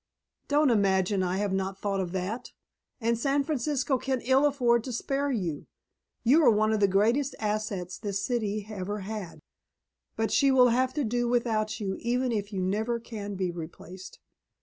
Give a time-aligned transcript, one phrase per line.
[0.47, 2.53] "Don't imagine I have not thought of that.
[2.99, 5.67] And San Francisco can ill afford to spare you.
[6.23, 9.41] You are one of the greatest assets this city ever had.
[10.15, 14.17] But she will have to do without you even if you never can be replaced.